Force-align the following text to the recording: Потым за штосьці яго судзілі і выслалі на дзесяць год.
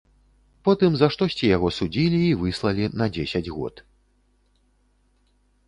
Потым 0.67 0.91
за 1.01 1.07
штосьці 1.15 1.45
яго 1.55 1.67
судзілі 1.79 2.19
і 2.29 2.33
выслалі 2.41 2.89
на 3.03 3.11
дзесяць 3.13 3.45
год. 3.59 3.87